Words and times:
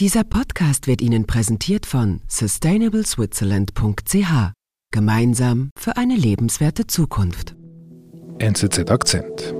Dieser 0.00 0.22
Podcast 0.22 0.86
wird 0.86 1.02
Ihnen 1.02 1.26
präsentiert 1.26 1.84
von 1.84 2.20
sustainableswitzerland.ch. 2.28 4.52
Gemeinsam 4.92 5.70
für 5.76 5.96
eine 5.96 6.14
lebenswerte 6.14 6.86
Zukunft. 6.86 7.56
NZZ 8.38 8.88
Akzent. 8.92 9.52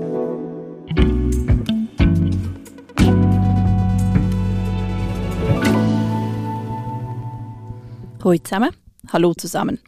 Hallo 8.23 8.37
zusammen. 8.37 8.69
Hallo 9.11 9.33
zusammen. 9.33 9.79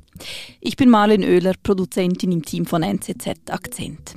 Ich 0.60 0.76
bin 0.76 0.90
Marlene 0.90 1.28
Oehler, 1.28 1.54
Produzentin 1.64 2.34
im 2.34 2.44
Team 2.44 2.66
von 2.66 2.84
NZZ 2.84 3.50
Akzent. 3.50 4.16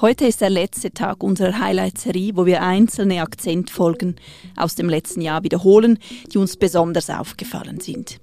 Heute 0.00 0.26
ist 0.26 0.40
der 0.40 0.50
letzte 0.50 0.90
Tag 0.90 1.22
unserer 1.22 1.58
Highlight-Serie, 1.58 2.36
wo 2.36 2.46
wir 2.46 2.62
einzelne 2.62 3.22
Akzentfolgen 3.22 4.16
aus 4.56 4.74
dem 4.74 4.88
letzten 4.88 5.20
Jahr 5.20 5.42
wiederholen, 5.42 5.98
die 6.32 6.38
uns 6.38 6.56
besonders 6.56 7.10
aufgefallen 7.10 7.80
sind. 7.80 8.18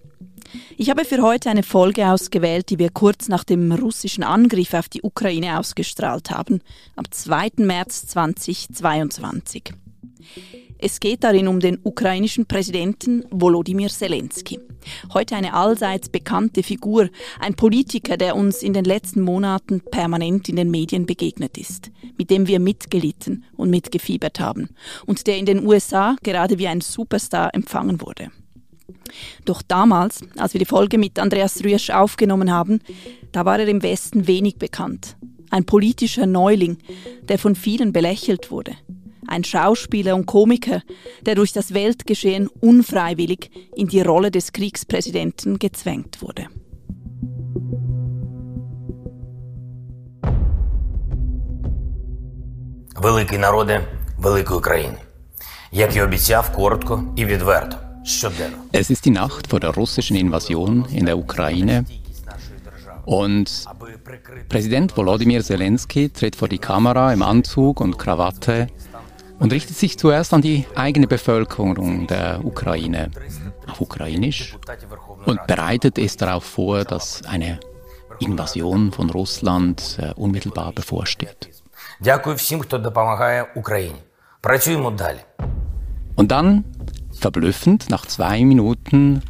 Ich 0.77 0.89
habe 0.89 1.05
für 1.05 1.21
heute 1.21 1.49
eine 1.49 1.63
Folge 1.63 2.07
ausgewählt, 2.07 2.69
die 2.69 2.79
wir 2.79 2.89
kurz 2.89 3.27
nach 3.27 3.43
dem 3.43 3.71
russischen 3.71 4.23
Angriff 4.23 4.73
auf 4.73 4.89
die 4.89 5.01
Ukraine 5.01 5.59
ausgestrahlt 5.59 6.31
haben, 6.31 6.61
am 6.95 7.05
2. 7.09 7.51
März 7.57 8.07
2022. 8.07 9.73
Es 10.85 10.99
geht 10.99 11.23
darin 11.23 11.47
um 11.47 11.61
den 11.61 11.79
ukrainischen 11.81 12.45
Präsidenten 12.45 13.23
Volodymyr 13.31 13.87
Zelensky. 13.87 14.59
Heute 15.13 15.37
eine 15.37 15.53
allseits 15.53 16.09
bekannte 16.09 16.61
Figur, 16.61 17.07
ein 17.39 17.53
Politiker, 17.53 18.17
der 18.17 18.35
uns 18.35 18.61
in 18.61 18.73
den 18.73 18.83
letzten 18.83 19.21
Monaten 19.21 19.79
permanent 19.79 20.49
in 20.49 20.57
den 20.57 20.69
Medien 20.69 21.05
begegnet 21.05 21.57
ist, 21.57 21.89
mit 22.17 22.29
dem 22.29 22.47
wir 22.47 22.59
mitgelitten 22.59 23.45
und 23.55 23.69
mitgefiebert 23.69 24.41
haben 24.41 24.71
und 25.05 25.25
der 25.25 25.37
in 25.37 25.45
den 25.45 25.65
USA 25.65 26.17
gerade 26.21 26.59
wie 26.59 26.67
ein 26.67 26.81
Superstar 26.81 27.55
empfangen 27.55 28.01
wurde. 28.01 28.29
Doch 29.45 29.61
damals, 29.61 30.19
als 30.35 30.53
wir 30.53 30.59
die 30.59 30.65
Folge 30.65 30.97
mit 30.97 31.17
Andreas 31.17 31.63
Rüesch 31.63 31.91
aufgenommen 31.91 32.51
haben, 32.51 32.81
da 33.31 33.45
war 33.45 33.57
er 33.57 33.69
im 33.69 33.83
Westen 33.83 34.27
wenig 34.27 34.57
bekannt. 34.57 35.15
Ein 35.49 35.63
politischer 35.63 36.25
Neuling, 36.25 36.77
der 37.29 37.39
von 37.39 37.55
vielen 37.55 37.93
belächelt 37.93 38.51
wurde 38.51 38.75
ein 39.26 39.44
Schauspieler 39.44 40.14
und 40.14 40.26
Komiker, 40.26 40.82
der 41.22 41.34
durch 41.34 41.52
das 41.52 41.74
Weltgeschehen 41.74 42.48
unfreiwillig 42.60 43.50
in 43.76 43.88
die 43.88 44.00
Rolle 44.00 44.30
des 44.30 44.52
Kriegspräsidenten 44.52 45.58
gezwängt 45.58 46.22
wurde. 46.22 46.46
Великий 53.02 53.38
народе 53.38 53.80
великої 54.18 54.60
країни. 54.60 54.98
Як 55.72 55.96
і 55.96 56.02
обіцяв, 56.02 56.52
коротко 56.52 57.04
і 57.16 57.24
відверто. 57.24 57.76
Щоденно. 58.04 58.56
Es 58.72 58.90
ist 58.90 59.04
die 59.04 59.10
Nacht 59.10 59.50
vor 59.50 59.60
der 59.60 59.72
russischen 59.74 60.16
Invasion 60.16 60.86
in 60.92 61.04
der 61.04 61.18
Ukraine 61.18 61.84
und 63.04 63.64
Präsident 64.48 64.96
Volodymyr 64.96 65.42
Zelensky 65.42 66.10
tritt 66.10 66.36
vor 66.36 66.48
die 66.48 66.58
Kamera 66.58 67.12
im 67.12 67.22
Anzug 67.22 67.80
und 67.80 67.98
Krawatte 67.98 68.68
und 69.39 69.51
richtet 69.51 69.77
sich 69.77 69.97
zuerst 69.97 70.33
an 70.33 70.41
die 70.41 70.65
eigene 70.75 71.07
Bevölkerung 71.07 72.07
der 72.07 72.43
Ukraine 72.43 73.11
auf 73.69 73.81
Ukrainisch 73.81 74.57
und 75.25 75.45
bereitet 75.47 75.97
es 75.97 76.17
darauf 76.17 76.43
vor, 76.43 76.83
dass 76.85 77.25
eine 77.25 77.59
Invasion 78.19 78.91
von 78.91 79.09
Russland 79.09 79.97
äh, 79.99 80.13
unmittelbar 80.13 80.71
bevorsteht. 80.71 81.49
Und 86.15 86.31
dann, 86.31 86.63
verblüffend, 87.19 87.89
nach 87.89 88.05
zwei 88.05 88.43
Minuten, 88.43 89.21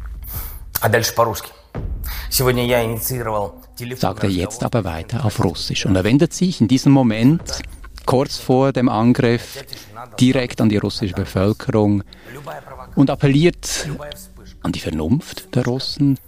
sagt 3.96 4.24
er 4.24 4.30
jetzt 4.30 4.64
aber 4.64 4.84
weiter 4.84 5.24
auf 5.24 5.42
Russisch. 5.42 5.86
Und 5.86 5.96
er 5.96 6.04
wendet 6.04 6.32
sich 6.32 6.60
in 6.60 6.68
diesem 6.68 6.92
Moment 6.92 7.62
kurz 8.06 8.38
vor 8.38 8.72
dem 8.72 8.88
Angriff 8.88 9.64
direkt 10.20 10.60
an 10.60 10.68
die 10.68 10.76
russische 10.76 11.14
Bevölkerung 11.14 12.02
und 12.94 13.10
appelliert 13.10 13.88
an 14.62 14.72
die 14.72 14.80
Vernunft 14.80 15.54
der 15.54 15.64
Russen, 15.64 16.18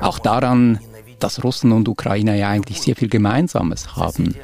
auch 0.00 0.18
daran, 0.18 0.80
dass 1.18 1.42
Russen 1.44 1.72
und 1.72 1.88
Ukrainer 1.88 2.34
ja 2.34 2.48
eigentlich 2.48 2.80
sehr 2.80 2.96
viel 2.96 3.08
Gemeinsames 3.08 3.96
haben. 3.96 4.34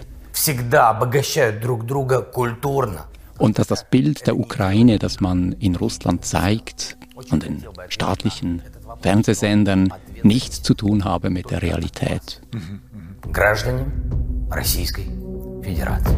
Und 3.39 3.59
dass 3.59 3.67
das 3.67 3.85
Bild 3.91 4.27
der 4.27 4.39
Ukraine, 4.39 4.99
das 4.99 5.21
man 5.21 5.53
in 5.53 5.77
Russland 5.77 6.25
zeigt, 6.25 6.97
an 7.31 7.41
den 7.41 7.65
staatlichen 7.89 8.63
Fernsehsendern, 9.01 9.93
nichts 10.23 10.63
zu 10.63 10.75
tun 10.75 11.05
habe 11.05 11.31
mit 11.31 11.51
der 11.51 11.63
Realität. 11.63 12.41
Российской 14.50 15.06
Федерации. 15.62 16.18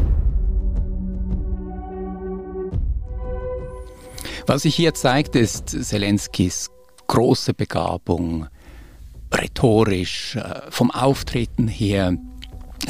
Was 4.46 4.62
sich 4.62 4.74
hier 4.74 4.94
zeigt, 4.94 5.36
ist 5.36 5.68
Zelenskis 5.68 6.68
große 7.06 7.54
Begabung, 7.54 8.46
rhetorisch, 9.32 10.36
äh, 10.36 10.62
vom 10.70 10.90
Auftreten 10.90 11.68
her 11.68 12.16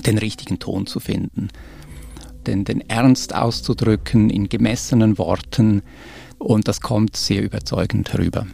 den 0.07 0.19
richtigen 0.19 0.59
Ton 0.59 0.87
zu 0.87 1.01
finden, 1.01 1.49
den, 2.47 2.65
den 2.65 2.81
Ernst 2.89 3.35
auszudrücken 3.35 4.31
in 4.31 4.49
gemessenen 4.49 5.19
Worten 5.19 5.83
und 6.39 6.69
das 6.69 6.81
kommt 6.81 7.17
sehr 7.17 7.43
überzeugend 7.43 8.13
herüber. 8.13 8.47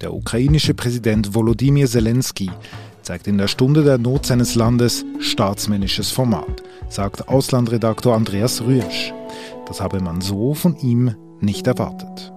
Der 0.00 0.12
ukrainische 0.12 0.74
Präsident 0.74 1.34
Volodymyr 1.34 1.86
Zelensky 1.86 2.50
zeigt 3.03 3.27
in 3.27 3.37
der 3.37 3.47
Stunde 3.47 3.83
der 3.83 3.97
Not 3.97 4.25
seines 4.25 4.55
Landes 4.55 5.05
staatsmännisches 5.19 6.11
Format, 6.11 6.63
sagt 6.89 7.27
Auslandredaktor 7.27 8.15
Andreas 8.15 8.61
Rührsch. 8.61 9.13
Das 9.67 9.81
habe 9.81 10.01
man 10.01 10.21
so 10.21 10.53
von 10.53 10.77
ihm 10.77 11.15
nicht 11.39 11.67
erwartet. 11.67 12.31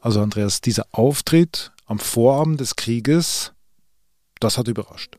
Also 0.00 0.20
Andreas, 0.20 0.60
dieser 0.60 0.86
Auftritt 0.90 1.72
am 1.86 1.98
Vorabend 1.98 2.60
des 2.60 2.76
Krieges, 2.76 3.52
das 4.40 4.58
hat 4.58 4.68
überrascht. 4.68 5.16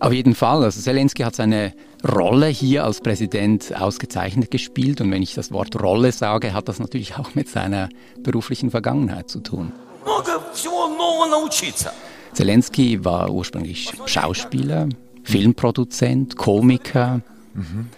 Auf 0.00 0.12
jeden 0.12 0.34
Fall. 0.34 0.64
Also 0.64 0.80
Zelensky 0.80 1.22
hat 1.22 1.36
seine 1.36 1.74
Rolle 2.08 2.46
hier 2.46 2.84
als 2.84 3.02
Präsident 3.02 3.78
ausgezeichnet 3.78 4.50
gespielt. 4.50 5.02
Und 5.02 5.10
wenn 5.10 5.22
ich 5.22 5.34
das 5.34 5.52
Wort 5.52 5.80
Rolle 5.80 6.10
sage, 6.10 6.54
hat 6.54 6.68
das 6.68 6.78
natürlich 6.78 7.16
auch 7.18 7.34
mit 7.34 7.48
seiner 7.48 7.90
beruflichen 8.22 8.70
Vergangenheit 8.70 9.28
zu 9.28 9.40
tun 9.40 9.72
много 10.03 10.41
всего 10.53 10.87
нового 10.87 11.25
научиться. 11.27 11.91
Zelensky 12.33 13.03
war 13.03 13.29
ursprünglich 13.29 13.93
Schauspieler, 14.05 14.89
Filmproduzent, 15.23 16.35
Komiker. 16.35 17.21
Mhm. 17.53 17.89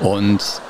Und 0.00 0.62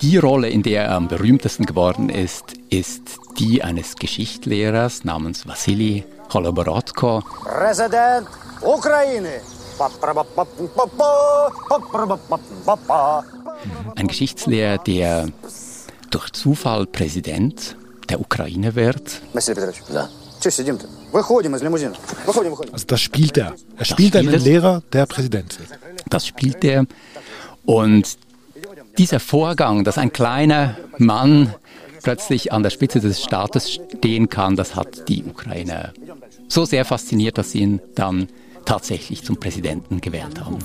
die 0.00 0.16
Rolle, 0.18 0.48
in 0.48 0.62
der 0.62 0.84
er 0.84 0.96
am 0.96 1.08
berühmtesten 1.08 1.64
geworden 1.66 2.08
ist, 2.08 2.54
ist 2.70 3.18
die 3.38 3.62
eines 3.62 3.96
Geschichtslehrers 3.96 5.04
namens 5.04 5.46
Wassili 5.46 6.04
Holoborodko. 6.32 7.22
Präsident 7.44 8.28
Ukraine. 8.60 9.40
Ein 13.96 14.06
Geschichtslehrer, 14.08 14.78
der 14.78 15.28
durch 16.10 16.32
Zufall 16.32 16.86
Präsident 16.86 17.76
der 18.11 18.19
Ukraine 18.19 18.75
wird. 18.75 19.21
Also 22.73 22.85
das 22.87 23.01
spielt 23.01 23.37
er. 23.37 23.55
Er 23.77 23.85
spielt 23.85 24.15
einen 24.15 24.33
es. 24.33 24.43
Lehrer, 24.43 24.83
der 24.91 25.05
Präsident 25.05 25.57
wird. 25.59 25.69
Das 26.09 26.27
spielt 26.27 26.63
er. 26.63 26.85
Und 27.65 28.17
dieser 28.97 29.19
Vorgang, 29.19 29.83
dass 29.83 29.97
ein 29.97 30.11
kleiner 30.11 30.77
Mann 30.97 31.53
plötzlich 32.03 32.51
an 32.51 32.63
der 32.63 32.69
Spitze 32.71 32.99
des 32.99 33.23
Staates 33.23 33.71
stehen 33.71 34.27
kann, 34.29 34.55
das 34.55 34.75
hat 34.75 35.07
die 35.07 35.23
Ukrainer 35.23 35.93
so 36.49 36.65
sehr 36.65 36.83
fasziniert, 36.83 37.37
dass 37.37 37.51
sie 37.51 37.59
ihn 37.59 37.79
dann 37.95 38.27
tatsächlich 38.65 39.23
zum 39.23 39.37
Präsidenten 39.37 40.01
gewählt 40.01 40.41
haben. 40.41 40.59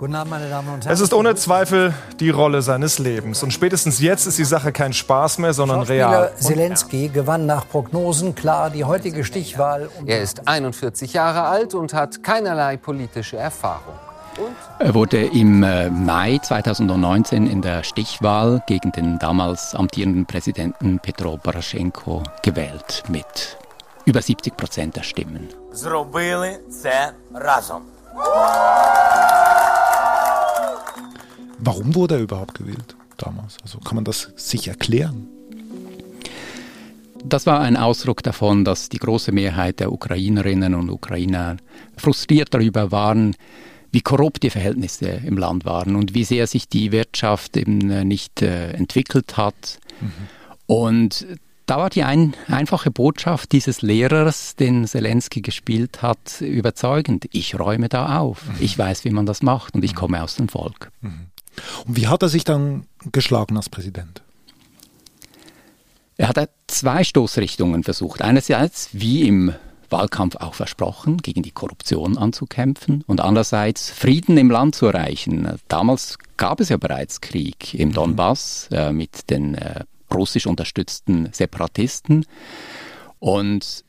Guten 0.00 0.14
Abend, 0.14 0.30
meine 0.30 0.48
Damen 0.50 0.68
und 0.68 0.84
Herren. 0.84 0.92
Es 0.92 1.00
ist 1.00 1.14
ohne 1.14 1.34
Zweifel 1.36 1.94
die 2.20 2.30
Rolle 2.30 2.60
seines 2.60 2.98
Lebens. 2.98 3.42
Und 3.42 3.52
spätestens 3.52 3.98
jetzt 4.00 4.26
ist 4.26 4.38
die 4.38 4.44
Sache 4.44 4.70
kein 4.70 4.92
Spaß 4.92 5.38
mehr, 5.38 5.54
sondern 5.54 5.82
real. 5.82 6.32
Zelensky 6.38 7.08
gewann 7.08 7.46
nach 7.46 7.66
Prognosen 7.66 8.34
klar 8.34 8.68
die 8.68 8.84
heutige 8.84 9.24
Stichwahl. 9.24 9.88
Er 10.04 10.20
ist 10.20 10.46
41 10.48 11.14
Jahre 11.14 11.42
alt 11.42 11.74
und 11.74 11.94
hat 11.94 12.22
keinerlei 12.22 12.76
politische 12.76 13.38
Erfahrung. 13.38 13.94
Er 14.78 14.94
wurde 14.94 15.24
im 15.24 15.62
äh, 15.62 15.88
Mai 15.88 16.38
2019 16.42 17.46
in 17.46 17.62
der 17.62 17.82
Stichwahl 17.82 18.62
gegen 18.66 18.92
den 18.92 19.18
damals 19.18 19.74
amtierenden 19.74 20.26
Präsidenten 20.26 20.98
Petro 20.98 21.38
Poroschenko 21.38 22.22
gewählt 22.42 23.04
mit 23.08 23.56
über 24.04 24.20
70 24.20 24.56
Prozent 24.56 24.96
der 24.96 25.02
Stimmen. 25.04 25.48
Зробили 25.72 26.60
це 26.70 27.12
разом. 27.34 27.82
Warum 31.61 31.93
wurde 31.93 32.15
er 32.15 32.21
überhaupt 32.21 32.55
gewählt 32.55 32.95
damals? 33.17 33.57
Also 33.61 33.79
kann 33.79 33.95
man 33.95 34.03
das 34.03 34.33
sich 34.35 34.67
erklären? 34.67 35.27
Das 37.23 37.45
war 37.45 37.59
ein 37.59 37.77
Ausdruck 37.77 38.23
davon, 38.23 38.65
dass 38.65 38.89
die 38.89 38.97
große 38.97 39.31
Mehrheit 39.31 39.79
der 39.79 39.91
Ukrainerinnen 39.91 40.73
und 40.73 40.89
Ukrainer 40.89 41.57
frustriert 41.95 42.51
darüber 42.51 42.91
waren, 42.91 43.35
wie 43.91 44.01
korrupt 44.01 44.41
die 44.41 44.49
Verhältnisse 44.49 45.07
im 45.07 45.37
Land 45.37 45.65
waren 45.65 45.95
und 45.95 46.15
wie 46.15 46.23
sehr 46.23 46.47
sich 46.47 46.67
die 46.67 46.91
Wirtschaft 46.91 47.57
eben 47.57 47.91
äh, 47.91 48.05
nicht 48.05 48.41
äh, 48.41 48.71
entwickelt 48.71 49.37
hat. 49.37 49.79
Mhm. 49.99 50.11
Und 50.65 51.27
da 51.67 51.77
war 51.77 51.89
die 51.89 52.03
ein, 52.03 52.33
einfache 52.47 52.89
Botschaft 52.89 53.51
dieses 53.51 53.81
Lehrers, 53.81 54.55
den 54.55 54.87
Zelensky 54.87 55.41
gespielt 55.41 56.01
hat, 56.01 56.41
überzeugend. 56.41 57.27
Ich 57.31 57.59
räume 57.59 57.87
da 57.87 58.17
auf. 58.19 58.47
Mhm. 58.47 58.55
Ich 58.61 58.77
weiß, 58.77 59.05
wie 59.05 59.11
man 59.11 59.25
das 59.25 59.43
macht 59.43 59.75
und 59.75 59.83
ich 59.85 59.93
mhm. 59.93 59.97
komme 59.97 60.23
aus 60.23 60.35
dem 60.35 60.49
Volk. 60.49 60.91
Mhm. 61.01 61.30
Und 61.85 61.97
wie 61.97 62.07
hat 62.07 62.23
er 62.23 62.29
sich 62.29 62.43
dann 62.43 62.85
geschlagen 63.11 63.57
als 63.57 63.69
Präsident? 63.69 64.21
Er 66.17 66.29
hat 66.29 66.49
zwei 66.67 67.03
Stoßrichtungen 67.03 67.83
versucht. 67.83 68.21
Einerseits, 68.21 68.89
wie 68.93 69.27
im 69.27 69.53
Wahlkampf 69.89 70.37
auch 70.37 70.53
versprochen, 70.53 71.17
gegen 71.17 71.43
die 71.43 71.51
Korruption 71.51 72.17
anzukämpfen 72.17 73.03
und 73.07 73.21
andererseits 73.21 73.89
Frieden 73.89 74.37
im 74.37 74.49
Land 74.49 74.75
zu 74.75 74.85
erreichen. 74.87 75.59
Damals 75.67 76.17
gab 76.37 76.59
es 76.59 76.69
ja 76.69 76.77
bereits 76.77 77.21
Krieg 77.21 77.73
im 77.73 77.89
mhm. 77.89 77.93
Donbass 77.93 78.69
äh, 78.71 78.91
mit 78.91 79.29
den 79.29 79.55
äh, 79.55 79.83
russisch 80.13 80.47
unterstützten 80.47 81.29
Separatisten 81.33 82.25
und 83.19 83.83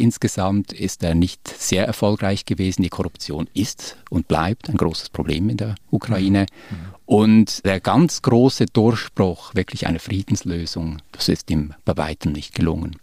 Insgesamt 0.00 0.72
ist 0.72 1.02
er 1.02 1.14
nicht 1.14 1.46
sehr 1.46 1.86
erfolgreich 1.86 2.46
gewesen. 2.46 2.82
Die 2.82 2.88
Korruption 2.88 3.50
ist 3.52 3.98
und 4.08 4.28
bleibt 4.28 4.70
ein 4.70 4.78
großes 4.78 5.10
Problem 5.10 5.50
in 5.50 5.58
der 5.58 5.74
Ukraine. 5.90 6.46
Mhm. 6.70 6.76
Und 7.04 7.66
der 7.66 7.80
ganz 7.80 8.22
große 8.22 8.64
Durchbruch, 8.64 9.54
wirklich 9.54 9.86
eine 9.86 9.98
Friedenslösung, 9.98 11.02
das 11.12 11.28
ist 11.28 11.50
ihm 11.50 11.74
bei 11.84 11.98
weitem 11.98 12.32
nicht 12.32 12.54
gelungen. 12.54 12.96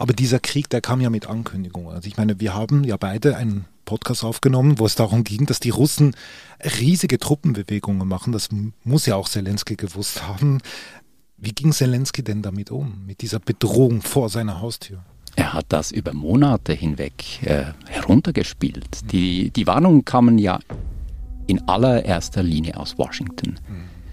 Aber 0.00 0.12
dieser 0.12 0.40
Krieg, 0.40 0.68
der 0.70 0.80
kam 0.80 1.00
ja 1.00 1.08
mit 1.08 1.28
Ankündigungen. 1.28 1.94
Also 1.94 2.08
ich 2.08 2.16
meine, 2.16 2.40
wir 2.40 2.52
haben 2.52 2.82
ja 2.82 2.96
beide 2.96 3.36
einen 3.36 3.66
Podcast 3.84 4.24
aufgenommen, 4.24 4.80
wo 4.80 4.86
es 4.86 4.96
darum 4.96 5.22
ging, 5.22 5.46
dass 5.46 5.60
die 5.60 5.70
Russen 5.70 6.16
riesige 6.80 7.20
Truppenbewegungen 7.20 8.08
machen. 8.08 8.32
Das 8.32 8.48
muss 8.82 9.06
ja 9.06 9.14
auch 9.14 9.28
Zelensky 9.28 9.76
gewusst 9.76 10.26
haben. 10.26 10.62
Wie 11.36 11.52
ging 11.52 11.70
Zelensky 11.70 12.24
denn 12.24 12.42
damit 12.42 12.72
um, 12.72 13.06
mit 13.06 13.20
dieser 13.20 13.38
Bedrohung 13.38 14.02
vor 14.02 14.28
seiner 14.30 14.60
Haustür? 14.60 15.04
Er 15.36 15.52
hat 15.52 15.66
das 15.68 15.90
über 15.90 16.12
Monate 16.12 16.72
hinweg 16.72 17.42
äh, 17.42 17.64
heruntergespielt. 17.88 19.12
Die, 19.12 19.50
die 19.50 19.66
Warnungen 19.66 20.04
kamen 20.04 20.38
ja 20.38 20.58
in 21.46 21.66
allererster 21.68 22.42
Linie 22.42 22.76
aus 22.76 22.98
Washington. 22.98 23.58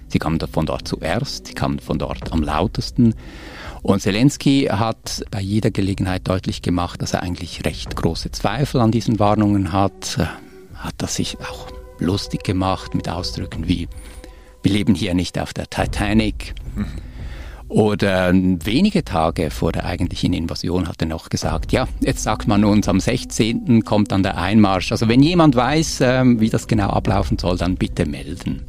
Sie 0.08 0.20
kamen 0.20 0.40
von 0.40 0.66
dort 0.66 0.88
zuerst, 0.88 1.48
sie 1.48 1.54
kamen 1.54 1.80
von 1.80 2.00
dort 2.00 2.32
am 2.32 2.42
lautesten. 2.42 3.14
Und 3.84 4.02
Zelensky 4.02 4.68
hat 4.72 5.24
bei 5.32 5.42
jeder 5.42 5.70
Gelegenheit 5.70 6.28
deutlich 6.28 6.62
gemacht, 6.62 7.02
dass 7.02 7.14
er 7.14 7.24
eigentlich 7.24 7.66
recht 7.66 7.96
große 7.96 8.32
Zweifel 8.32 8.82
an 8.82 8.92
diesen 8.92 9.20
Warnungen 9.20 9.74
hat. 9.74 10.18
Hat 10.76 10.96
das 10.98 11.16
sich 11.16 11.38
auch 11.40 11.68
lustig 12.00 12.44
gemacht 12.44 12.96
mit 12.96 13.10
Ausdrücken 13.10 13.68
wie, 13.68 13.88
wir 14.64 14.72
leben 14.72 14.96
hier 14.96 15.14
nicht 15.14 15.38
auf 15.40 15.54
der 15.54 15.70
Titanic. 15.70 16.54
Mhm. 16.76 16.86
Oder 17.70 18.32
wenige 18.34 19.04
Tage 19.04 19.52
vor 19.52 19.74
der 19.74 19.86
eigentlichen 19.86 20.32
Invasion 20.32 20.88
hat 20.88 21.02
er 21.02 21.08
noch 21.08 21.30
gesagt, 21.30 21.74
ja, 21.74 21.88
jetzt 22.00 22.24
sagt 22.24 22.48
man 22.48 22.64
uns, 22.64 22.88
am 22.88 23.00
16. 23.00 23.84
kommt 23.84 24.12
dann 24.12 24.24
der 24.24 24.38
Einmarsch. 24.38 24.92
Also 24.92 25.10
wenn 25.10 25.22
jemand 25.22 25.56
weiß, 25.56 26.00
ähm, 26.02 26.40
wie 26.40 26.50
das 26.50 26.68
genau 26.68 26.90
ablaufen 26.90 27.38
soll, 27.38 27.58
dann 27.58 27.76
bitte 27.76 28.06
melden. 28.06 28.64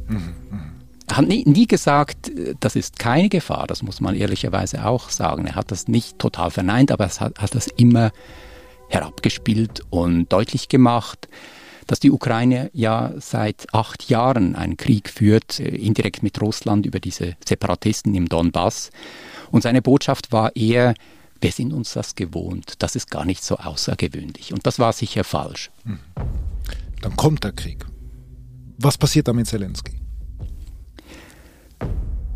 Er 1.07 1.17
hat 1.17 1.27
nie, 1.27 1.43
nie, 1.45 1.65
gesagt, 1.65 2.31
das 2.59 2.75
ist 2.75 2.99
keine 2.99 3.29
Gefahr, 3.29 3.67
das 3.67 3.83
muss 3.83 4.01
man 4.01 4.15
ehrlicherweise 4.15 4.85
auch 4.85 5.09
sagen. 5.09 5.47
Er 5.47 5.55
hat 5.55 5.71
das 5.71 5.87
nicht 5.87 6.19
total 6.19 6.51
verneint, 6.51 6.91
aber 6.91 7.05
er 7.05 7.19
hat, 7.19 7.39
hat 7.39 7.55
das 7.55 7.67
immer 7.67 8.11
herabgespielt 8.89 9.81
und 9.89 10.31
deutlich 10.31 10.67
gemacht 10.67 11.29
dass 11.89 11.99
die 11.99 12.11
Ukraine 12.11 12.69
ja 12.71 13.13
seit 13.17 13.73
acht 13.73 14.11
Jahren 14.11 14.55
einen 14.55 14.77
Krieg 14.77 15.09
führt, 15.09 15.59
äh, 15.59 15.69
indirekt 15.69 16.21
mit 16.21 16.39
Russland 16.39 16.85
über 16.85 16.99
diese 16.99 17.35
Separatisten 17.43 18.13
im 18.13 18.29
Donbass. 18.29 18.91
Und 19.49 19.63
seine 19.63 19.81
Botschaft 19.81 20.31
war 20.31 20.55
eher, 20.55 20.93
wir 21.41 21.51
sind 21.51 21.73
uns 21.73 21.93
das 21.93 22.13
gewohnt, 22.13 22.73
das 22.77 22.95
ist 22.95 23.09
gar 23.09 23.25
nicht 23.25 23.43
so 23.43 23.57
außergewöhnlich. 23.57 24.53
Und 24.53 24.67
das 24.67 24.77
war 24.77 24.93
sicher 24.93 25.23
falsch. 25.23 25.71
Hm. 25.83 25.97
Dann 27.01 27.15
kommt 27.15 27.43
der 27.43 27.53
Krieg. 27.53 27.83
Was 28.77 28.95
passiert 28.95 29.27
da 29.27 29.33
mit 29.33 29.47
Zelensky? 29.47 29.99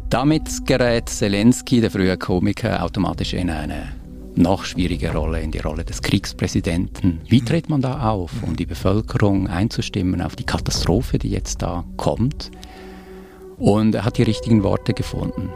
Damit 0.09 0.65
gerät 0.65 1.09
Zelensky, 1.09 1.79
der 1.79 1.91
frühe 1.91 2.17
Komiker, 2.17 2.81
automatisch 2.81 3.33
in 3.33 3.51
eine 3.51 4.02
noch 4.38 4.64
schwierige 4.64 5.12
Rolle, 5.12 5.40
in 5.40 5.50
die 5.50 5.58
Rolle 5.58 5.84
des 5.84 6.00
Kriegspräsidenten. 6.00 7.20
Wie 7.26 7.40
mhm. 7.40 7.46
tritt 7.46 7.69
man 7.69 7.80
da 7.80 8.08
auf, 8.10 8.30
um 8.42 8.56
die 8.56 8.66
Bevölkerung 8.66 9.48
einzustimmen 9.48 10.22
auf 10.22 10.36
die 10.36 10.44
Katastrophe, 10.44 11.19
die 11.19 11.30
jetzt 11.30 11.62
da 11.62 11.84
kommt? 11.96 12.50
Und 13.56 13.94
er 13.94 14.04
hat 14.04 14.19
die 14.19 14.22
richtigen 14.22 14.62
Worte 14.62 14.94
gefunden. 14.94 15.50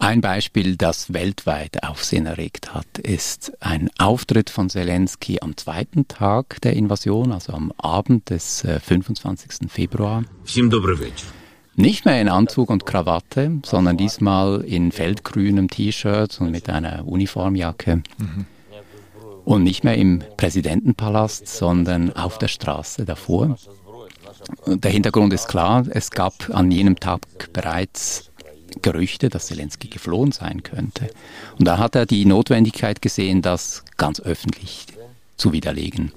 Ein 0.00 0.20
Beispiel, 0.20 0.76
das 0.76 1.12
weltweit 1.12 1.82
Aufsehen 1.82 2.26
erregt 2.26 2.72
hat, 2.72 2.98
ist 2.98 3.52
ein 3.58 3.90
Auftritt 3.98 4.48
von 4.48 4.70
Zelensky 4.70 5.38
am 5.40 5.56
zweiten 5.56 6.06
Tag 6.06 6.60
der 6.62 6.74
Invasion, 6.74 7.32
also 7.32 7.52
am 7.52 7.72
Abend 7.72 8.30
des 8.30 8.60
25. 8.60 9.62
Äh, 9.62 9.68
Februar. 9.68 10.22
Всем 10.44 10.70
добрый 10.70 10.96
вечер. 10.96 11.26
Nicht 11.75 12.05
mehr 12.05 12.21
in 12.21 12.29
Anzug 12.29 12.69
und 12.69 12.85
Krawatte, 12.85 13.59
sondern 13.65 13.97
diesmal 13.97 14.61
in 14.61 14.91
feldgrünem 14.91 15.69
T-Shirt 15.69 16.39
und 16.39 16.51
mit 16.51 16.69
einer 16.69 17.07
Uniformjacke. 17.07 18.03
Mhm. 18.17 18.45
Und 19.43 19.63
nicht 19.63 19.83
mehr 19.83 19.97
im 19.97 20.23
Präsidentenpalast, 20.37 21.47
sondern 21.47 22.15
auf 22.15 22.37
der 22.37 22.47
Straße 22.47 23.05
davor. 23.05 23.57
Der 24.67 24.91
Hintergrund 24.91 25.33
ist 25.33 25.47
klar, 25.47 25.85
es 25.89 26.11
gab 26.11 26.49
an 26.53 26.71
jenem 26.71 26.99
Tag 26.99 27.21
bereits 27.51 28.29
Gerüchte, 28.81 29.29
dass 29.29 29.47
Zelensky 29.47 29.87
geflohen 29.87 30.31
sein 30.31 30.63
könnte. 30.63 31.09
Und 31.59 31.67
da 31.67 31.77
hat 31.77 31.95
er 31.95 32.05
die 32.05 32.25
Notwendigkeit 32.25 33.01
gesehen, 33.01 33.41
das 33.41 33.83
ganz 33.97 34.19
öffentlich 34.19 34.87
zu 35.37 35.51
widerlegen. 35.51 36.11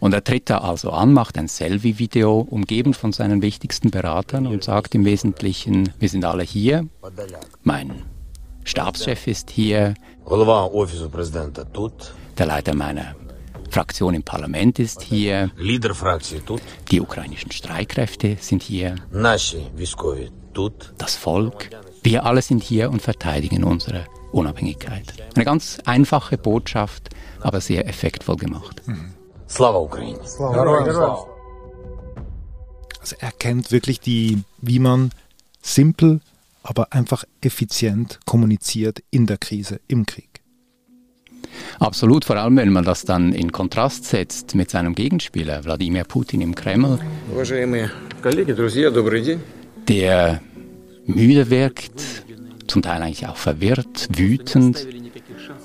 Und 0.00 0.14
er 0.14 0.22
tritt 0.22 0.48
da 0.48 0.58
also 0.58 0.90
an, 0.90 1.12
macht 1.12 1.36
ein 1.38 1.48
Selfie-Video, 1.48 2.38
umgeben 2.38 2.94
von 2.94 3.12
seinen 3.12 3.42
wichtigsten 3.42 3.90
Beratern 3.90 4.46
und 4.46 4.62
sagt 4.62 4.94
im 4.94 5.04
Wesentlichen, 5.04 5.92
wir 5.98 6.08
sind 6.08 6.24
alle 6.24 6.44
hier, 6.44 6.86
mein 7.62 8.02
Stabschef 8.64 9.26
ist 9.26 9.50
hier, 9.50 9.94
der 12.38 12.46
Leiter 12.46 12.74
meiner 12.74 13.16
Fraktion 13.70 14.14
im 14.14 14.22
Parlament 14.22 14.78
ist 14.78 15.02
hier, 15.02 15.50
die 16.90 17.00
ukrainischen 17.00 17.50
Streitkräfte 17.50 18.36
sind 18.40 18.62
hier, 18.62 18.96
das 20.98 21.16
Volk, 21.16 21.70
wir 22.02 22.24
alle 22.24 22.42
sind 22.42 22.62
hier 22.62 22.90
und 22.90 23.02
verteidigen 23.02 23.64
unsere 23.64 24.06
Unabhängigkeit. 24.32 25.14
Eine 25.34 25.44
ganz 25.44 25.78
einfache 25.84 26.38
Botschaft, 26.38 27.10
aber 27.40 27.60
sehr 27.60 27.86
effektvoll 27.86 28.36
gemacht. 28.36 28.82
Mhm. 28.86 29.14
Slava 29.48 29.78
Ukraine. 29.78 30.18
Also 33.00 33.16
er 33.18 33.32
kennt 33.32 33.72
wirklich 33.72 34.00
die, 34.00 34.42
wie 34.60 34.78
man 34.78 35.10
simpel, 35.62 36.20
aber 36.62 36.92
einfach 36.92 37.24
effizient 37.40 38.20
kommuniziert 38.26 39.02
in 39.10 39.26
der 39.26 39.38
Krise, 39.38 39.80
im 39.88 40.04
Krieg. 40.04 40.28
Absolut, 41.78 42.24
vor 42.24 42.36
allem 42.36 42.56
wenn 42.56 42.72
man 42.72 42.84
das 42.84 43.04
dann 43.04 43.32
in 43.32 43.52
Kontrast 43.52 44.04
setzt 44.04 44.54
mit 44.54 44.70
seinem 44.70 44.94
Gegenspieler 44.94 45.64
Wladimir 45.64 46.04
Putin 46.04 46.40
im 46.40 46.54
Kreml, 46.54 46.98
der 49.88 50.40
müde 51.06 51.50
wirkt, 51.50 52.02
zum 52.66 52.82
Teil 52.82 53.02
eigentlich 53.02 53.26
auch 53.26 53.36
verwirrt, 53.36 54.08
wütend 54.14 54.86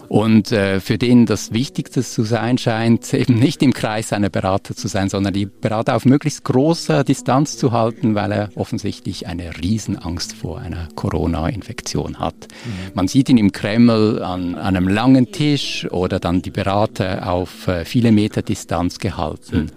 und 0.10 0.52
äh, 0.52 0.80
für 0.80 0.98
den 0.98 1.26
das 1.26 1.54
Wichtigste 1.54 2.04
zu 2.04 2.24
sein 2.24 2.58
scheint, 2.58 3.14
eben 3.14 3.40
nicht 3.40 3.62
im 3.64 3.74
Kreis 3.74 4.10
seiner 4.10 4.30
Berater 4.30 4.76
zu 4.76 4.88
sein, 4.88 5.10
sondern 5.10 5.34
die 5.34 5.46
Berater 5.46 5.96
auf 5.96 6.06
möglichst 6.06 6.44
großer 6.44 7.04
Distanz 7.04 7.58
zu 7.58 7.72
halten, 7.72 8.16
weil 8.16 8.32
er 8.32 8.50
offensichtlich 8.56 9.28
eine 9.28 9.58
Riesenangst 9.58 10.34
vor 10.34 10.60
einer 10.60 10.90
Corona-Infektion 10.96 12.20
hat. 12.20 12.36
Mhm. 12.66 12.92
Man 12.94 13.08
sieht 13.08 13.30
ihn 13.30 13.38
im 13.38 13.52
Kreml 13.52 14.22
an, 14.22 14.56
einem 14.56 14.88
langen 14.88 15.32
Tisch 15.32 15.88
oder 15.92 16.20
dann 16.20 16.42
die 16.42 16.52
Berater 16.52 17.32
auf 17.32 17.68
äh, 17.68 17.86
viele 17.86 18.12
Meter 18.12 18.42
Distanz 18.42 19.00
gehalten. 19.00 19.72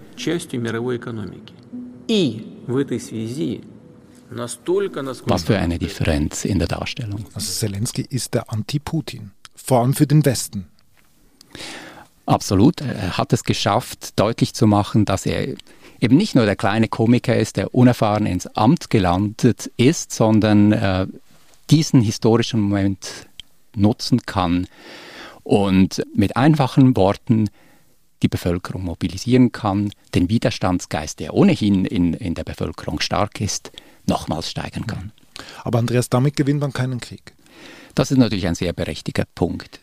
Was 5.30 5.44
für 5.44 5.58
eine 5.58 5.78
Differenz 5.78 6.44
in 6.44 6.58
der 6.58 6.68
Darstellung. 6.68 7.26
Also 7.34 7.52
Zelensky 7.52 8.04
ist 8.08 8.34
der 8.34 8.52
Anti-Putin 8.52 9.32
vor 9.56 9.80
allem 9.80 9.94
für 9.94 10.06
den 10.06 10.24
Westen. 10.24 10.66
Absolut. 12.26 12.80
Er 12.80 13.18
hat 13.18 13.32
es 13.32 13.44
geschafft, 13.44 14.18
deutlich 14.18 14.54
zu 14.54 14.66
machen, 14.66 15.04
dass 15.04 15.26
er 15.26 15.54
eben 16.00 16.16
nicht 16.16 16.34
nur 16.34 16.44
der 16.44 16.56
kleine 16.56 16.88
Komiker 16.88 17.36
ist, 17.36 17.56
der 17.56 17.74
unerfahren 17.74 18.26
ins 18.26 18.46
Amt 18.48 18.90
gelandet 18.90 19.70
ist, 19.76 20.12
sondern 20.12 20.72
äh, 20.72 21.06
diesen 21.70 22.00
historischen 22.00 22.60
Moment 22.60 23.26
nutzen 23.74 24.22
kann 24.22 24.66
und 25.42 26.02
mit 26.14 26.36
einfachen 26.36 26.96
Worten 26.96 27.48
die 28.22 28.28
Bevölkerung 28.28 28.84
mobilisieren 28.84 29.52
kann, 29.52 29.92
den 30.14 30.28
Widerstandsgeist, 30.28 31.20
der 31.20 31.34
ohnehin 31.34 31.84
in, 31.84 32.14
in 32.14 32.34
der 32.34 32.44
Bevölkerung 32.44 33.00
stark 33.00 33.40
ist, 33.40 33.70
nochmals 34.06 34.50
steigern 34.50 34.86
kann. 34.86 35.12
Aber 35.64 35.78
Andreas, 35.78 36.08
damit 36.08 36.34
gewinnt 36.34 36.60
man 36.60 36.72
keinen 36.72 37.00
Krieg. 37.00 37.35
Das 37.94 38.10
ist 38.10 38.18
natürlich 38.18 38.46
ein 38.46 38.54
sehr 38.54 38.72
berechtigter 38.72 39.24
Punkt. 39.34 39.80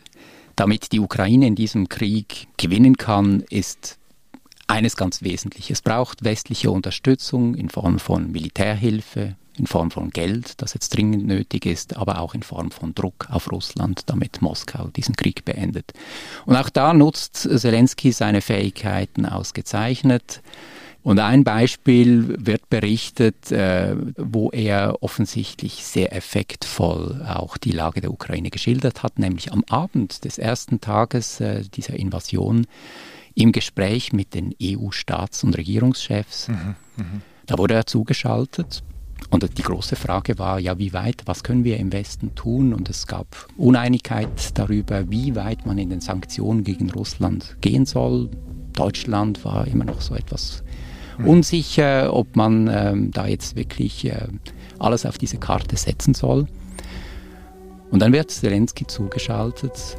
Damit 0.56 0.92
die 0.92 1.00
Ukraine 1.00 1.46
in 1.46 1.56
diesem 1.56 1.88
Krieg 1.88 2.46
gewinnen 2.56 2.96
kann, 2.96 3.42
ist 3.50 3.98
eines 4.66 4.96
ganz 4.96 5.22
wesentlich. 5.22 5.70
Es 5.70 5.82
braucht 5.82 6.24
westliche 6.24 6.70
Unterstützung 6.70 7.54
in 7.54 7.68
Form 7.68 7.98
von 7.98 8.30
Militärhilfe, 8.30 9.36
in 9.56 9.66
Form 9.66 9.90
von 9.90 10.10
Geld, 10.10 10.60
das 10.62 10.74
jetzt 10.74 10.90
dringend 10.90 11.26
nötig 11.26 11.66
ist, 11.66 11.96
aber 11.96 12.20
auch 12.20 12.34
in 12.34 12.42
Form 12.42 12.70
von 12.70 12.94
Druck 12.94 13.28
auf 13.30 13.50
Russland, 13.50 14.02
damit 14.06 14.42
Moskau 14.42 14.88
diesen 14.88 15.16
Krieg 15.16 15.44
beendet. 15.44 15.92
Und 16.46 16.56
auch 16.56 16.70
da 16.70 16.92
nutzt 16.92 17.36
Zelensky 17.36 18.12
seine 18.12 18.40
Fähigkeiten 18.40 19.26
ausgezeichnet. 19.26 20.42
Und 21.04 21.18
ein 21.18 21.44
Beispiel 21.44 22.34
wird 22.38 22.70
berichtet, 22.70 23.52
äh, 23.52 23.94
wo 24.16 24.50
er 24.50 25.02
offensichtlich 25.02 25.84
sehr 25.84 26.16
effektvoll 26.16 27.22
auch 27.28 27.58
die 27.58 27.72
Lage 27.72 28.00
der 28.00 28.10
Ukraine 28.10 28.48
geschildert 28.48 29.02
hat, 29.02 29.18
nämlich 29.18 29.52
am 29.52 29.64
Abend 29.68 30.24
des 30.24 30.38
ersten 30.38 30.80
Tages 30.80 31.40
äh, 31.40 31.62
dieser 31.74 31.94
Invasion 31.94 32.66
im 33.34 33.52
Gespräch 33.52 34.14
mit 34.14 34.32
den 34.32 34.54
EU-Staats- 34.60 35.44
und 35.44 35.58
Regierungschefs. 35.58 36.48
Mhm, 36.48 36.74
mh. 36.96 37.04
Da 37.44 37.58
wurde 37.58 37.74
er 37.74 37.86
zugeschaltet. 37.86 38.82
Und 39.28 39.58
die 39.58 39.62
große 39.62 39.96
Frage 39.96 40.38
war, 40.38 40.58
ja, 40.58 40.78
wie 40.78 40.94
weit, 40.94 41.22
was 41.26 41.42
können 41.42 41.64
wir 41.64 41.76
im 41.76 41.92
Westen 41.92 42.34
tun? 42.34 42.72
Und 42.72 42.88
es 42.88 43.06
gab 43.06 43.26
Uneinigkeit 43.58 44.58
darüber, 44.58 45.10
wie 45.10 45.36
weit 45.36 45.66
man 45.66 45.76
in 45.76 45.90
den 45.90 46.00
Sanktionen 46.00 46.64
gegen 46.64 46.90
Russland 46.90 47.58
gehen 47.60 47.84
soll. 47.84 48.30
Deutschland 48.72 49.44
war 49.44 49.66
immer 49.66 49.84
noch 49.84 50.00
so 50.00 50.14
etwas. 50.14 50.64
Unsicher, 51.18 52.14
ob 52.14 52.36
man 52.36 52.68
ähm, 52.72 53.10
da 53.10 53.26
jetzt 53.26 53.56
wirklich 53.56 54.06
äh, 54.06 54.28
alles 54.78 55.06
auf 55.06 55.18
diese 55.18 55.38
Karte 55.38 55.76
setzen 55.76 56.14
soll. 56.14 56.46
Und 57.90 58.00
dann 58.00 58.12
wird 58.12 58.30
Zelensky 58.30 58.86
zugeschaltet 58.86 59.98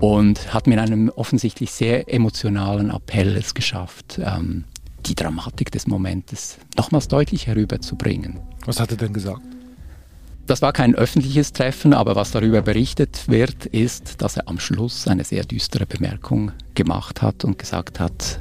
und 0.00 0.52
hat 0.52 0.66
mit 0.66 0.78
einem 0.78 1.10
offensichtlich 1.10 1.70
sehr 1.70 2.12
emotionalen 2.12 2.90
Appell 2.90 3.36
es 3.36 3.54
geschafft, 3.54 4.20
ähm, 4.22 4.64
die 5.06 5.14
Dramatik 5.14 5.70
des 5.70 5.86
Momentes 5.86 6.58
nochmals 6.76 7.08
deutlich 7.08 7.46
herüberzubringen. 7.46 8.40
Was 8.64 8.80
hat 8.80 8.90
er 8.90 8.96
denn 8.96 9.12
gesagt? 9.12 9.42
Das 10.46 10.60
war 10.60 10.72
kein 10.72 10.94
öffentliches 10.94 11.52
Treffen, 11.52 11.94
aber 11.94 12.16
was 12.16 12.32
darüber 12.32 12.62
berichtet 12.62 13.28
wird, 13.28 13.66
ist, 13.66 14.20
dass 14.20 14.36
er 14.36 14.48
am 14.48 14.58
Schluss 14.58 15.06
eine 15.06 15.24
sehr 15.24 15.44
düstere 15.44 15.86
Bemerkung 15.86 16.50
gemacht 16.74 17.22
hat 17.22 17.44
und 17.44 17.58
gesagt 17.58 18.00
hat, 18.00 18.40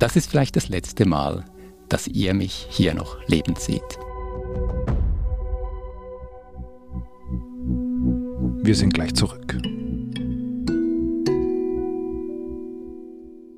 das 0.00 0.16
ist 0.16 0.30
vielleicht 0.30 0.56
das 0.56 0.68
letzte 0.68 1.06
Mal, 1.06 1.44
dass 1.88 2.08
ihr 2.08 2.34
mich 2.34 2.66
hier 2.70 2.94
noch 2.94 3.18
lebend 3.28 3.60
seht. 3.60 3.98
Wir 8.62 8.74
sind 8.74 8.94
gleich 8.94 9.14
zurück. 9.14 9.58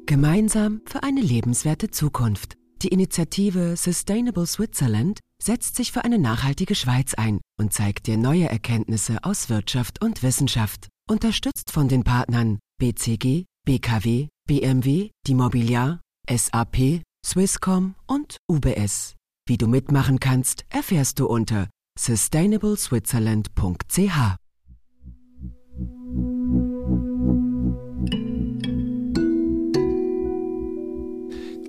Gemeinsam 0.07 0.83
für 0.85 1.03
eine 1.03 1.21
lebenswerte 1.21 1.91
Zukunft. 1.91 2.57
Die 2.83 2.89
Initiative 2.89 3.77
Sustainable 3.77 4.47
Switzerland 4.47 5.21
setzt 5.41 5.77
sich 5.77 5.93
für 5.93 6.05
eine 6.05 6.19
nachhaltige 6.19 6.75
Schweiz 6.75 7.15
ein 7.15 7.41
und 7.59 7.73
zeigt 7.73 8.09
dir 8.09 8.17
neue 8.17 8.49
Erkenntnisse 8.49 9.19
aus 9.23 9.49
Wirtschaft 9.49 10.03
und 10.05 10.23
Wissenschaft. 10.23 10.89
Unterstützt 11.09 11.71
von 11.71 11.89
den 11.89 12.03
Partnern 12.03 12.59
BCG, 12.79 13.45
BKW, 13.65 14.29
BMW, 14.47 15.11
die 15.27 15.35
Mobiliar 15.35 16.02
SAP, 16.31 17.03
Swisscom 17.27 17.97
und 18.07 18.37
UBS. 18.49 19.17
Wie 19.49 19.59
du 19.59 19.67
mitmachen 19.67 20.21
kannst, 20.21 20.65
erfährst 20.71 21.19
du 21.19 21.27
unter 21.27 21.69
sustainableswitzerland.ch. 21.99 24.37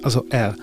Also 0.04 0.28
er, 0.30 0.56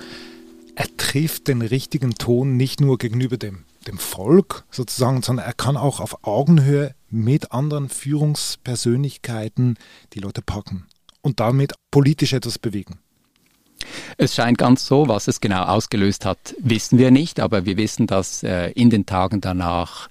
er 0.76 0.96
trifft 0.96 1.48
den 1.48 1.62
richtigen 1.62 2.14
Ton 2.14 2.56
nicht 2.56 2.80
nur 2.80 2.96
gegenüber 2.98 3.38
dem, 3.38 3.64
dem 3.88 3.98
Volk 3.98 4.62
sozusagen, 4.70 5.22
sondern 5.22 5.46
er 5.46 5.54
kann 5.54 5.76
auch 5.76 5.98
auf 5.98 6.24
Augenhöhe 6.24 6.94
mit 7.08 7.50
anderen 7.50 7.88
Führungspersönlichkeiten 7.88 9.76
die 10.12 10.20
Leute 10.20 10.42
packen 10.42 10.86
und 11.22 11.40
damit 11.40 11.74
politisch 11.90 12.34
etwas 12.34 12.58
bewegen. 12.58 13.00
Es 14.16 14.34
scheint 14.34 14.58
ganz 14.58 14.86
so, 14.86 15.08
was 15.08 15.28
es 15.28 15.40
genau 15.40 15.62
ausgelöst 15.64 16.24
hat, 16.24 16.54
wissen 16.58 16.98
wir 16.98 17.10
nicht, 17.10 17.40
aber 17.40 17.64
wir 17.64 17.76
wissen, 17.76 18.06
dass 18.06 18.42
äh, 18.42 18.70
in 18.70 18.90
den 18.90 19.06
Tagen 19.06 19.40
danach 19.40 20.08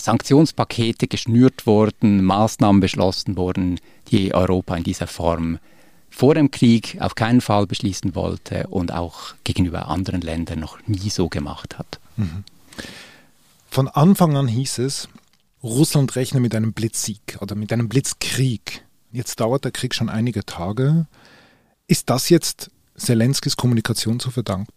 Sanktionspakete 0.00 1.06
geschnürt 1.06 1.66
wurden, 1.66 2.24
Maßnahmen 2.24 2.80
beschlossen 2.80 3.36
wurden, 3.36 3.78
die 4.10 4.34
Europa 4.34 4.76
in 4.76 4.84
dieser 4.84 5.06
Form 5.06 5.58
vor 6.10 6.34
dem 6.34 6.50
Krieg 6.50 6.98
auf 7.00 7.14
keinen 7.14 7.40
Fall 7.40 7.66
beschließen 7.66 8.14
wollte 8.14 8.66
und 8.68 8.92
auch 8.92 9.34
gegenüber 9.44 9.88
anderen 9.88 10.20
Ländern 10.20 10.60
noch 10.60 10.78
nie 10.86 11.08
so 11.08 11.28
gemacht 11.28 11.78
hat. 11.78 12.00
Mhm. 12.16 12.44
Von 13.70 13.88
Anfang 13.88 14.36
an 14.36 14.48
hieß 14.48 14.78
es, 14.78 15.08
Russland 15.62 16.14
rechne 16.16 16.40
mit 16.40 16.54
einem 16.54 16.72
Blitzsieg 16.72 17.38
oder 17.40 17.54
mit 17.54 17.72
einem 17.72 17.88
Blitzkrieg. 17.88 18.84
Jetzt 19.12 19.40
dauert 19.40 19.64
der 19.64 19.72
Krieg 19.72 19.94
schon 19.94 20.08
einige 20.08 20.44
Tage. 20.44 21.06
Ist 21.86 22.10
das 22.10 22.28
jetzt 22.28 22.70
Zelenskys 22.96 23.56
Kommunikation 23.56 24.20
zu 24.20 24.30
verdanken? 24.30 24.72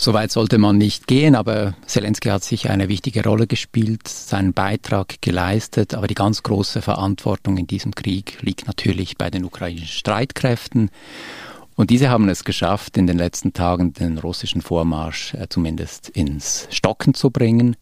Soweit 0.00 0.30
sollte 0.30 0.58
man 0.58 0.78
nicht 0.78 1.08
gehen, 1.08 1.34
aber 1.34 1.74
Zelensky 1.86 2.28
hat 2.28 2.44
sich 2.44 2.70
eine 2.70 2.88
wichtige 2.88 3.24
Rolle 3.24 3.48
gespielt, 3.48 4.06
seinen 4.06 4.52
Beitrag 4.52 5.20
geleistet, 5.20 5.92
aber 5.92 6.06
die 6.06 6.14
ganz 6.14 6.44
große 6.44 6.82
Verantwortung 6.82 7.56
in 7.56 7.66
diesem 7.66 7.96
Krieg 7.96 8.38
liegt 8.42 8.68
natürlich 8.68 9.18
bei 9.18 9.28
den 9.28 9.44
ukrainischen 9.44 9.88
Streitkräften. 9.88 10.90
Und 11.74 11.90
diese 11.90 12.10
haben 12.10 12.28
es 12.28 12.44
geschafft, 12.44 12.96
in 12.96 13.08
den 13.08 13.18
letzten 13.18 13.52
Tagen 13.54 13.92
den 13.92 14.18
russischen 14.18 14.62
Vormarsch 14.62 15.34
äh, 15.34 15.48
zumindest 15.48 16.08
ins 16.10 16.68
Stocken 16.70 17.14
zu 17.14 17.30
bringen. 17.30 17.76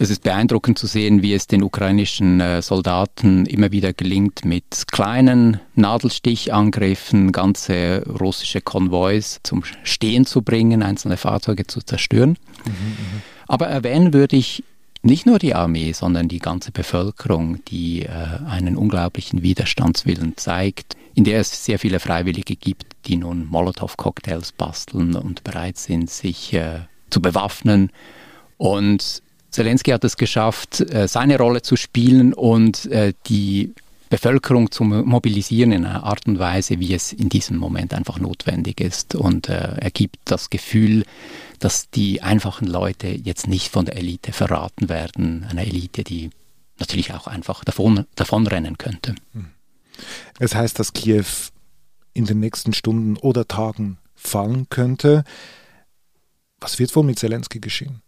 Es 0.00 0.10
ist 0.10 0.22
beeindruckend 0.22 0.78
zu 0.78 0.86
sehen, 0.86 1.22
wie 1.22 1.34
es 1.34 1.48
den 1.48 1.64
ukrainischen 1.64 2.40
äh, 2.40 2.62
Soldaten 2.62 3.46
immer 3.46 3.72
wieder 3.72 3.92
gelingt, 3.92 4.44
mit 4.44 4.86
kleinen 4.92 5.60
Nadelstichangriffen 5.74 7.32
ganze 7.32 8.04
russische 8.06 8.60
Konvois 8.60 9.40
zum 9.42 9.64
Stehen 9.82 10.24
zu 10.24 10.42
bringen, 10.42 10.84
einzelne 10.84 11.16
Fahrzeuge 11.16 11.66
zu 11.66 11.80
zerstören. 11.80 12.38
Mhm, 12.64 12.72
mhm. 12.72 13.22
Aber 13.48 13.66
erwähnen 13.66 14.12
würde 14.12 14.36
ich 14.36 14.62
nicht 15.02 15.26
nur 15.26 15.40
die 15.40 15.56
Armee, 15.56 15.90
sondern 15.92 16.28
die 16.28 16.38
ganze 16.38 16.70
Bevölkerung, 16.70 17.64
die 17.66 18.02
äh, 18.02 18.08
einen 18.48 18.76
unglaublichen 18.76 19.42
Widerstandswillen 19.42 20.36
zeigt, 20.36 20.96
in 21.14 21.24
der 21.24 21.40
es 21.40 21.64
sehr 21.64 21.80
viele 21.80 21.98
Freiwillige 21.98 22.54
gibt, 22.54 22.86
die 23.06 23.16
nun 23.16 23.48
Molotow-Cocktails 23.48 24.52
basteln 24.52 25.16
und 25.16 25.42
bereit 25.42 25.76
sind, 25.76 26.08
sich 26.08 26.52
äh, 26.54 26.82
zu 27.10 27.20
bewaffnen. 27.20 27.90
Und 28.58 29.22
Zelensky 29.50 29.90
hat 29.90 30.04
es 30.04 30.16
geschafft, 30.16 30.80
äh, 30.80 31.08
seine 31.08 31.38
Rolle 31.38 31.62
zu 31.62 31.76
spielen 31.76 32.34
und 32.34 32.86
äh, 32.86 33.14
die 33.26 33.74
Bevölkerung 34.10 34.70
zu 34.70 34.84
mobilisieren 34.84 35.72
in 35.72 35.84
einer 35.84 36.04
Art 36.04 36.26
und 36.26 36.38
Weise, 36.38 36.80
wie 36.80 36.94
es 36.94 37.12
in 37.12 37.28
diesem 37.28 37.58
Moment 37.58 37.92
einfach 37.92 38.18
notwendig 38.18 38.80
ist. 38.80 39.14
Und 39.14 39.48
äh, 39.48 39.74
er 39.76 39.90
gibt 39.90 40.16
das 40.24 40.48
Gefühl, 40.48 41.04
dass 41.58 41.90
die 41.90 42.22
einfachen 42.22 42.66
Leute 42.66 43.08
jetzt 43.08 43.48
nicht 43.48 43.70
von 43.70 43.84
der 43.84 43.96
Elite 43.96 44.32
verraten 44.32 44.88
werden, 44.88 45.46
einer 45.50 45.62
Elite, 45.62 46.04
die 46.04 46.30
natürlich 46.78 47.12
auch 47.12 47.26
einfach 47.26 47.64
davon, 47.64 48.06
davonrennen 48.14 48.78
könnte. 48.78 49.14
Hm. 49.32 49.50
Es 50.38 50.54
heißt, 50.54 50.78
dass 50.78 50.92
Kiew 50.92 51.26
in 52.14 52.24
den 52.24 52.40
nächsten 52.40 52.72
Stunden 52.72 53.16
oder 53.16 53.46
Tagen 53.46 53.98
fallen 54.14 54.68
könnte. 54.70 55.24
Was 56.60 56.78
wird 56.78 56.94
wohl 56.96 57.04
mit 57.04 57.18
Zelensky 57.18 57.60
geschehen? 57.60 58.02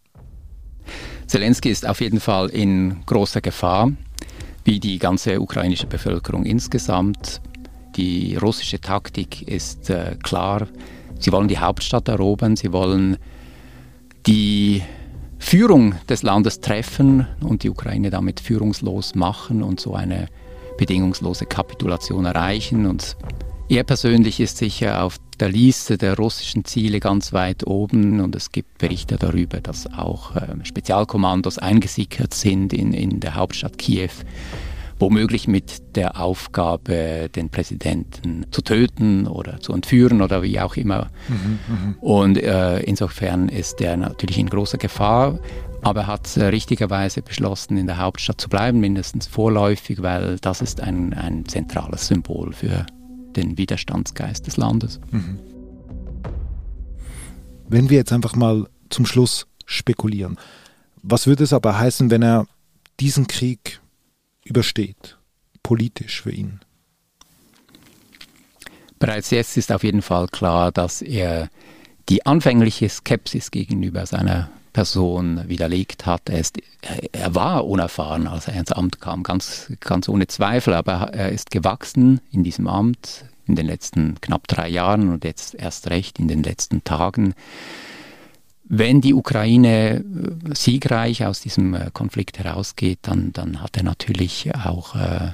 Zelensky 1.31 1.71
ist 1.71 1.87
auf 1.87 2.01
jeden 2.01 2.19
Fall 2.19 2.49
in 2.49 3.07
großer 3.07 3.41
Gefahr, 3.41 3.93
wie 4.65 4.81
die 4.81 4.99
ganze 4.99 5.41
ukrainische 5.41 5.87
Bevölkerung 5.87 6.45
insgesamt. 6.45 7.41
Die 7.95 8.35
russische 8.35 8.81
Taktik 8.81 9.47
ist 9.47 9.91
äh, 9.91 10.17
klar. 10.25 10.67
Sie 11.21 11.31
wollen 11.31 11.47
die 11.47 11.59
Hauptstadt 11.59 12.09
erobern, 12.09 12.57
sie 12.57 12.73
wollen 12.73 13.17
die 14.27 14.83
Führung 15.39 15.95
des 16.09 16.25
Landes 16.25 16.63
treffen 16.63 17.29
und 17.41 17.63
die 17.63 17.71
Ukraine 17.71 18.11
damit 18.11 18.41
führungslos 18.41 19.15
machen 19.15 19.63
und 19.63 19.79
so 19.79 19.95
eine 19.95 20.27
bedingungslose 20.79 21.47
Kapitulation 21.47 22.25
erreichen. 22.25 22.87
Und 22.87 23.17
er 23.69 23.85
persönlich 23.85 24.41
ist 24.41 24.57
sicher 24.57 25.05
auf 25.05 25.19
der 25.41 25.49
Liste 25.49 25.99
der 25.99 26.17
russischen 26.17 26.65
Ziele 26.65 27.01
ganz 27.01 27.33
weit 27.33 27.67
oben 27.67 28.21
und 28.21 28.37
es 28.37 28.53
gibt 28.53 28.79
Berichte 28.79 29.17
darüber, 29.17 29.61
dass 29.61 29.87
auch 29.93 30.37
äh, 30.37 30.55
Spezialkommandos 30.63 31.59
eingesickert 31.59 32.35
sind 32.35 32.73
in, 32.73 32.93
in 32.93 33.21
der 33.21 33.35
Hauptstadt 33.35 33.79
Kiew 33.79 34.11
womöglich 35.01 35.49
mit 35.49 35.97
der 35.97 36.21
Aufgabe, 36.21 37.31
den 37.35 37.49
Präsidenten 37.49 38.45
zu 38.51 38.61
töten 38.61 39.27
oder 39.27 39.59
zu 39.61 39.73
entführen 39.73 40.21
oder 40.21 40.43
wie 40.43 40.61
auch 40.61 40.77
immer. 40.77 41.09
Mhm, 41.29 41.59
mh. 41.69 41.95
Und 42.01 42.37
äh, 42.37 42.81
insofern 42.81 43.49
ist 43.49 43.81
er 43.81 43.97
natürlich 43.97 44.39
in 44.39 44.51
großer 44.51 44.77
Gefahr, 44.77 45.39
aber 45.83 46.01
er 46.03 46.07
hat 46.07 46.37
äh, 46.37 46.45
richtigerweise 46.45 47.23
beschlossen, 47.23 47.79
in 47.79 47.87
der 47.87 47.97
Hauptstadt 47.97 48.41
zu 48.41 48.51
bleiben, 48.51 48.79
mindestens 48.79 49.27
vorläufig, 49.27 50.03
weil 50.03 50.37
das 50.41 50.61
ist 50.61 50.83
ein, 50.83 51.15
ein 51.15 51.47
zentrales 51.47 52.07
Symbol 52.07 52.53
für 52.53 52.85
den 53.37 53.59
Widerstandsgeist 53.59 54.47
des 54.47 54.57
Landes. 54.57 55.01
Mhm. 55.11 55.39
Wenn 57.69 57.91
wir 57.91 57.99
jetzt 57.99 58.13
einfach 58.13 58.35
mal 58.35 58.69
zum 58.89 59.07
Schluss 59.07 59.47
spekulieren, 59.65 60.39
was 61.03 61.27
würde 61.27 61.45
es 61.45 61.53
aber 61.53 61.79
heißen, 61.79 62.11
wenn 62.11 62.23
er 62.23 62.47
diesen 62.99 63.27
Krieg 63.27 63.81
übersteht, 64.45 65.19
politisch 65.63 66.21
für 66.23 66.33
ihn? 66.33 66.61
Bereits 68.99 69.31
jetzt 69.31 69.57
ist 69.57 69.73
auf 69.73 69.83
jeden 69.83 70.03
Fall 70.03 70.29
klar, 70.29 70.73
dass 70.73 71.01
er 71.01 71.49
die 72.09 72.27
anfängliche 72.27 72.89
Skepsis 72.89 73.51
gegenüber 73.51 74.05
seiner 74.05 74.51
Person 74.73 75.49
widerlegt 75.49 76.07
hat. 76.07 76.29
Er, 76.29 76.39
ist, 76.39 76.59
er 77.13 77.35
war 77.35 77.67
unerfahren, 77.67 78.27
als 78.27 78.49
er 78.49 78.55
ins 78.55 78.73
Amt 78.73 79.01
kam, 79.01 79.23
ganz, 79.23 79.73
ganz 79.81 80.09
ohne 80.09 80.27
Zweifel, 80.27 80.75
aber 80.75 81.13
er 81.13 81.31
ist 81.31 81.51
gewachsen 81.51 82.21
in 82.31 82.45
diesem 82.45 82.67
Amt 82.67 83.25
in 83.47 83.57
den 83.57 83.67
letzten 83.67 84.21
knapp 84.21 84.47
drei 84.47 84.69
Jahren 84.69 85.09
und 85.11 85.25
jetzt 85.25 85.55
erst 85.55 85.91
recht 85.91 86.19
in 86.19 86.29
den 86.29 86.43
letzten 86.43 86.85
Tagen. 86.85 87.35
Wenn 88.65 89.01
die 89.01 89.15
Ukraine 89.15 89.97
äh, 89.97 90.55
siegreich 90.55 91.27
aus 91.27 91.41
diesem 91.41 91.75
äh, 91.75 91.91
Konflikt 91.93 92.39
herausgeht, 92.39 93.01
dann, 93.03 93.33
dann 93.33 93.61
hat 93.61 93.77
er 93.77 93.83
natürlich 93.83 94.55
auch 94.55 94.95
äh, 94.95 95.33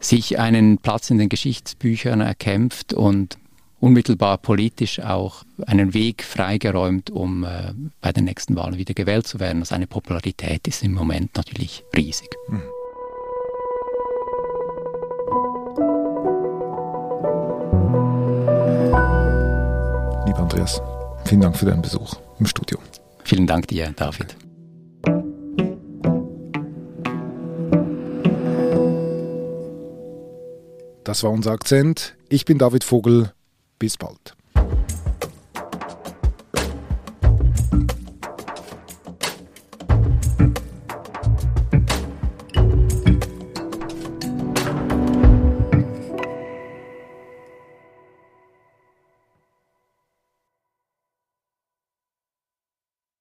sich 0.00 0.38
einen 0.38 0.78
Platz 0.78 1.10
in 1.10 1.18
den 1.18 1.28
Geschichtsbüchern 1.28 2.22
erkämpft 2.22 2.94
und 2.94 3.36
unmittelbar 3.82 4.38
politisch 4.38 5.00
auch 5.00 5.42
einen 5.66 5.92
Weg 5.92 6.22
freigeräumt, 6.22 7.10
um 7.10 7.44
äh, 7.44 7.74
bei 8.00 8.12
den 8.12 8.24
nächsten 8.24 8.54
Wahlen 8.56 8.78
wieder 8.78 8.94
gewählt 8.94 9.26
zu 9.26 9.40
werden. 9.40 9.64
Seine 9.64 9.86
Popularität 9.86 10.68
ist 10.68 10.84
im 10.84 10.92
Moment 10.92 11.36
natürlich 11.36 11.84
riesig. 11.94 12.28
Mhm. 12.48 12.62
Lieber 20.26 20.38
Andreas, 20.38 20.80
Vielen 21.24 21.40
Dank 21.40 21.56
für 21.56 21.66
deinen 21.66 21.82
Besuch 21.82 22.14
im 22.38 22.46
Studio. 22.46 22.78
Vielen 23.24 23.46
Dank 23.46 23.68
dir, 23.68 23.92
David. 23.96 24.36
Das 31.04 31.22
war 31.22 31.30
unser 31.30 31.52
Akzent. 31.52 32.14
Ich 32.28 32.44
bin 32.44 32.58
David 32.58 32.84
Vogel. 32.84 33.32
Bis 33.82 33.96
bald. 33.96 34.36